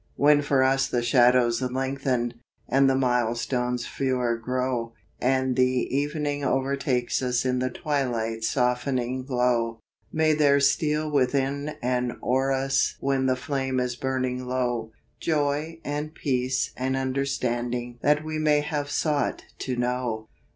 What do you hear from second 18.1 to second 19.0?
we long have